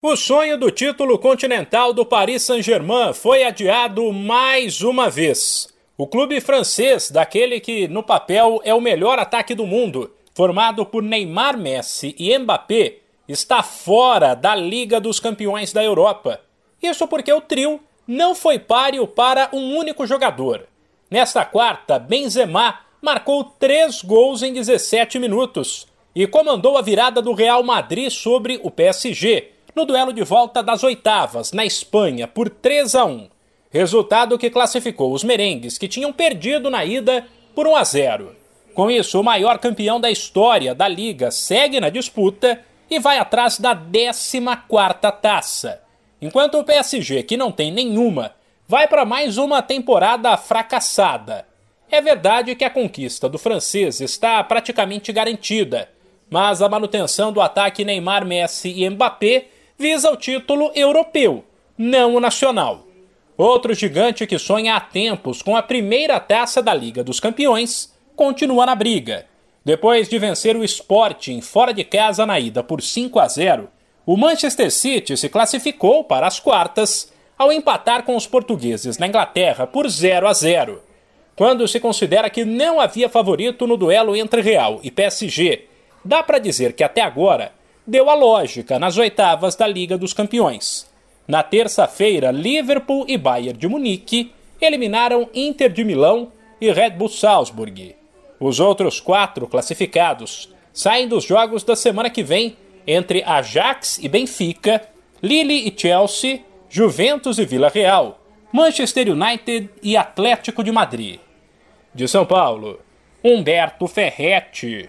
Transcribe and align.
O 0.00 0.14
sonho 0.14 0.56
do 0.56 0.70
título 0.70 1.18
continental 1.18 1.92
do 1.92 2.06
Paris 2.06 2.42
Saint-Germain 2.42 3.12
foi 3.12 3.42
adiado 3.42 4.12
mais 4.12 4.80
uma 4.80 5.10
vez. 5.10 5.74
O 5.96 6.06
clube 6.06 6.40
francês, 6.40 7.10
daquele 7.10 7.58
que 7.58 7.88
no 7.88 8.04
papel 8.04 8.60
é 8.62 8.72
o 8.72 8.80
melhor 8.80 9.18
ataque 9.18 9.56
do 9.56 9.66
mundo, 9.66 10.14
formado 10.32 10.86
por 10.86 11.02
Neymar, 11.02 11.58
Messi 11.58 12.14
e 12.16 12.38
Mbappé, 12.38 12.98
está 13.26 13.60
fora 13.60 14.36
da 14.36 14.54
Liga 14.54 15.00
dos 15.00 15.18
Campeões 15.18 15.72
da 15.72 15.82
Europa. 15.82 16.40
Isso 16.80 17.08
porque 17.08 17.32
o 17.32 17.40
trio 17.40 17.80
não 18.06 18.36
foi 18.36 18.56
páreo 18.56 19.04
para 19.04 19.48
um 19.52 19.76
único 19.76 20.06
jogador. 20.06 20.68
Nesta 21.10 21.44
quarta, 21.44 21.98
Benzema 21.98 22.82
marcou 23.02 23.42
três 23.42 24.00
gols 24.00 24.44
em 24.44 24.52
17 24.52 25.18
minutos 25.18 25.88
e 26.14 26.24
comandou 26.24 26.78
a 26.78 26.82
virada 26.82 27.20
do 27.20 27.32
Real 27.32 27.64
Madrid 27.64 28.10
sobre 28.10 28.60
o 28.62 28.70
PSG 28.70 29.57
no 29.78 29.86
duelo 29.86 30.12
de 30.12 30.24
volta 30.24 30.60
das 30.60 30.82
oitavas, 30.82 31.52
na 31.52 31.64
Espanha, 31.64 32.26
por 32.26 32.50
3 32.50 32.96
a 32.96 33.04
1. 33.04 33.28
Resultado 33.70 34.36
que 34.36 34.50
classificou 34.50 35.12
os 35.12 35.22
merengues, 35.22 35.78
que 35.78 35.86
tinham 35.86 36.12
perdido 36.12 36.68
na 36.68 36.84
ida, 36.84 37.24
por 37.54 37.64
1 37.68 37.76
a 37.76 37.84
0. 37.84 38.36
Com 38.74 38.90
isso, 38.90 39.20
o 39.20 39.22
maior 39.22 39.56
campeão 39.58 40.00
da 40.00 40.10
história 40.10 40.74
da 40.74 40.88
liga 40.88 41.30
segue 41.30 41.78
na 41.78 41.90
disputa 41.90 42.60
e 42.90 42.98
vai 42.98 43.18
atrás 43.18 43.60
da 43.60 43.72
14ª 43.72 45.12
taça. 45.12 45.80
Enquanto 46.20 46.58
o 46.58 46.64
PSG, 46.64 47.22
que 47.22 47.36
não 47.36 47.52
tem 47.52 47.70
nenhuma, 47.70 48.32
vai 48.66 48.88
para 48.88 49.04
mais 49.04 49.38
uma 49.38 49.62
temporada 49.62 50.36
fracassada. 50.36 51.46
É 51.88 52.02
verdade 52.02 52.56
que 52.56 52.64
a 52.64 52.70
conquista 52.70 53.28
do 53.28 53.38
francês 53.38 54.00
está 54.00 54.42
praticamente 54.42 55.12
garantida, 55.12 55.88
mas 56.28 56.60
a 56.60 56.68
manutenção 56.68 57.32
do 57.32 57.40
ataque 57.40 57.84
Neymar, 57.84 58.26
Messi 58.26 58.70
e 58.70 58.90
Mbappé 58.90 59.46
visa 59.78 60.10
o 60.10 60.16
título 60.16 60.72
europeu, 60.74 61.44
não 61.78 62.16
o 62.16 62.20
nacional. 62.20 62.84
Outro 63.36 63.72
gigante 63.74 64.26
que 64.26 64.36
sonha 64.36 64.74
há 64.74 64.80
tempos 64.80 65.40
com 65.40 65.56
a 65.56 65.62
primeira 65.62 66.18
taça 66.18 66.60
da 66.60 66.74
Liga 66.74 67.04
dos 67.04 67.20
Campeões 67.20 67.94
continua 68.16 68.66
na 68.66 68.74
briga. 68.74 69.26
Depois 69.64 70.08
de 70.08 70.18
vencer 70.18 70.56
o 70.56 70.64
Sporting 70.64 71.40
fora 71.40 71.72
de 71.72 71.84
casa 71.84 72.26
na 72.26 72.40
ida 72.40 72.64
por 72.64 72.82
5 72.82 73.20
a 73.20 73.28
0, 73.28 73.68
o 74.04 74.16
Manchester 74.16 74.72
City 74.72 75.16
se 75.16 75.28
classificou 75.28 76.02
para 76.02 76.26
as 76.26 76.40
quartas 76.40 77.12
ao 77.38 77.52
empatar 77.52 78.02
com 78.02 78.16
os 78.16 78.26
portugueses 78.26 78.98
na 78.98 79.06
Inglaterra 79.06 79.64
por 79.64 79.88
0 79.88 80.26
a 80.26 80.32
0. 80.32 80.82
Quando 81.36 81.68
se 81.68 81.78
considera 81.78 82.28
que 82.28 82.44
não 82.44 82.80
havia 82.80 83.08
favorito 83.08 83.64
no 83.64 83.76
duelo 83.76 84.16
entre 84.16 84.40
Real 84.40 84.80
e 84.82 84.90
PSG, 84.90 85.66
dá 86.04 86.20
para 86.20 86.40
dizer 86.40 86.72
que 86.72 86.82
até 86.82 87.00
agora 87.00 87.52
deu 87.88 88.10
a 88.10 88.14
lógica 88.14 88.78
nas 88.78 88.98
oitavas 88.98 89.56
da 89.56 89.66
Liga 89.66 89.96
dos 89.96 90.12
Campeões. 90.12 90.86
Na 91.26 91.42
terça-feira, 91.42 92.30
Liverpool 92.30 93.06
e 93.08 93.16
Bayern 93.16 93.58
de 93.58 93.66
Munique 93.66 94.30
eliminaram 94.60 95.30
Inter 95.32 95.72
de 95.72 95.82
Milão 95.84 96.30
e 96.60 96.70
Red 96.70 96.90
Bull 96.90 97.08
Salzburg. 97.08 97.96
Os 98.38 98.60
outros 98.60 99.00
quatro 99.00 99.46
classificados 99.46 100.52
saem 100.70 101.08
dos 101.08 101.24
jogos 101.24 101.64
da 101.64 101.74
semana 101.74 102.10
que 102.10 102.22
vem 102.22 102.58
entre 102.86 103.22
Ajax 103.22 103.98
e 104.02 104.08
Benfica, 104.08 104.86
Lille 105.22 105.66
e 105.66 105.74
Chelsea, 105.74 106.40
Juventus 106.68 107.38
e 107.38 107.46
Vila 107.46 107.70
Real, 107.70 108.20
Manchester 108.52 109.10
United 109.10 109.70
e 109.82 109.96
Atlético 109.96 110.62
de 110.62 110.70
Madrid. 110.70 111.18
De 111.94 112.06
São 112.06 112.26
Paulo, 112.26 112.80
Humberto 113.24 113.86
Ferretti. 113.86 114.86